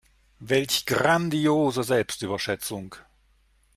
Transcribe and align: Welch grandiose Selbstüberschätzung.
Welch 0.39 0.87
grandiose 0.87 1.83
Selbstüberschätzung. 1.83 2.95